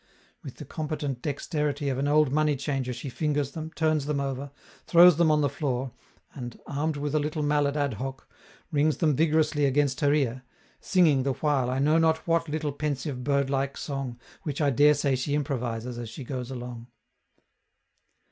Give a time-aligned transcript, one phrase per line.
[0.41, 4.49] With the competent dexterity of an old money changer she fingers them, turns them over,
[4.87, 5.91] throws them on the floor,
[6.33, 8.27] and, armed with a little mallet ad hoc,
[8.71, 10.41] rings them vigorously against her ear,
[10.79, 15.15] singing the while I know not what little pensive bird like song which I daresay
[15.15, 16.87] she improvises as she goes along.